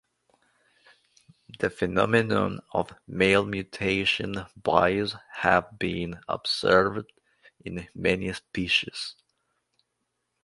[1.59, 7.13] The phenomenon of Male mutation bias have been observed
[7.63, 9.13] in many species.